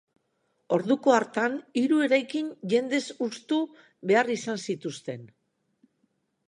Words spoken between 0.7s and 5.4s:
Orduko hartan, hiru eraikin jendez hustu behar izan zituzten.